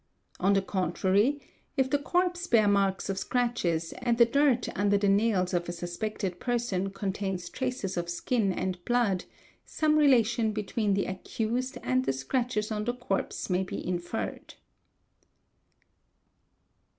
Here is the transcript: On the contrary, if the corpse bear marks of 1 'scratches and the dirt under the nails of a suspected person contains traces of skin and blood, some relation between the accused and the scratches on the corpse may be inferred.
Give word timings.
On 0.39 0.53
the 0.53 0.63
contrary, 0.63 1.39
if 1.77 1.87
the 1.87 1.99
corpse 1.99 2.47
bear 2.47 2.67
marks 2.67 3.07
of 3.07 3.17
1 3.17 3.17
'scratches 3.19 3.93
and 4.01 4.17
the 4.17 4.25
dirt 4.25 4.67
under 4.75 4.97
the 4.97 5.07
nails 5.07 5.53
of 5.53 5.69
a 5.69 5.71
suspected 5.71 6.39
person 6.39 6.89
contains 6.89 7.49
traces 7.51 7.97
of 7.97 8.09
skin 8.09 8.51
and 8.51 8.83
blood, 8.83 9.25
some 9.63 9.97
relation 9.97 10.53
between 10.53 10.95
the 10.95 11.05
accused 11.05 11.77
and 11.83 12.05
the 12.05 12.13
scratches 12.13 12.71
on 12.71 12.85
the 12.85 12.95
corpse 12.95 13.47
may 13.47 13.61
be 13.61 13.87
inferred. 13.87 14.55